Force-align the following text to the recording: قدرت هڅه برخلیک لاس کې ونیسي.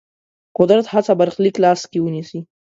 قدرت 0.57 0.85
هڅه 0.93 1.13
برخلیک 1.19 1.55
لاس 1.63 1.81
کې 1.91 1.99
ونیسي. 2.01 2.39